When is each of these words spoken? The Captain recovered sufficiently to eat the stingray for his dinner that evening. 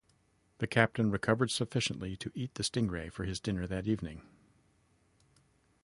The 0.57 0.65
Captain 0.65 1.11
recovered 1.11 1.51
sufficiently 1.51 2.15
to 2.17 2.31
eat 2.33 2.55
the 2.55 2.63
stingray 2.63 3.11
for 3.11 3.23
his 3.25 3.39
dinner 3.39 3.67
that 3.67 3.85
evening. 3.85 4.23